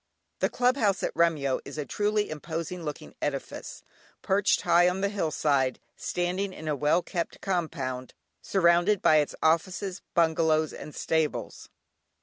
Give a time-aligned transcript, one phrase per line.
[0.39, 3.83] The Club House at Remyo is a truly imposing looking edifice,
[4.23, 9.35] perched high on the hill side, standing in a well kept compound, surrounded by its
[9.43, 11.69] offices, bungalows, and stables.